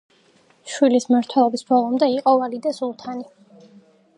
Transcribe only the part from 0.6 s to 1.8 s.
შვილის მმართველობის